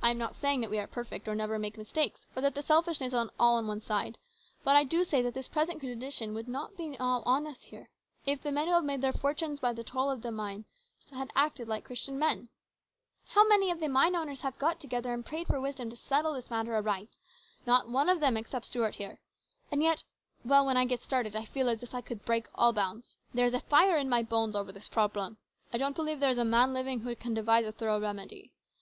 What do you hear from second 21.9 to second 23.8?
I could break all bounds. There is a